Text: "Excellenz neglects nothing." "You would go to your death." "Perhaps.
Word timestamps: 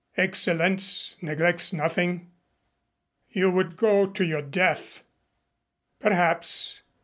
"Excellenz 0.17 1.15
neglects 1.21 1.71
nothing." 1.71 2.31
"You 3.29 3.51
would 3.51 3.77
go 3.77 4.07
to 4.07 4.25
your 4.25 4.41
death." 4.41 5.03
"Perhaps. 5.99 6.81